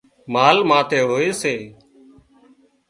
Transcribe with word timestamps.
مال 0.33 0.57
ماٿي 0.69 0.99
هوئي 1.07 1.29
سي 1.41 1.55